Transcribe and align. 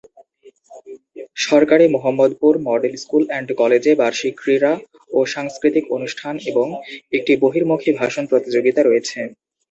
সরকারি 1.43 1.85
Mohammadpur 1.95 2.53
model 2.67 2.93
school 2.97 3.23
and 3.27 3.49
কলেজে 3.59 3.91
বার্ষিক 3.95 4.33
ক্রীড়া 4.37 4.73
ও 5.11 5.19
সাংস্কৃতিক 5.33 5.85
অনুষ্ঠান 5.97 6.35
এবং 6.51 6.67
একটি 7.13 7.33
বহির্মুখী 7.43 7.91
ভাষণ 7.99 8.23
প্রতিযোগিতা 8.31 8.81
রয়েছে। 8.83 9.19